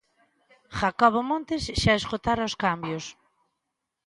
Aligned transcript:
Jacobo 0.79 1.21
Montes 1.29 1.63
xa 1.81 1.93
esgotara 1.99 2.49
os 2.49 2.55
cambios. 2.63 3.05